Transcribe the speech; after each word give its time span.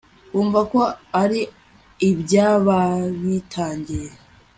bumva 0.33 0.59
ko 0.71 0.81
ari 1.21 1.39
iby'ababitangiye 2.09 4.09